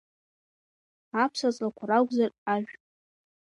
Аԥсаҵлақәа 1.23 1.83
ракәзар 1.89 2.31
Ажә. 2.53 2.73